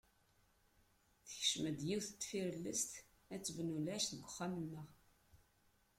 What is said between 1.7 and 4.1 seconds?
yiwet n tfirellest ad tebnu lɛecc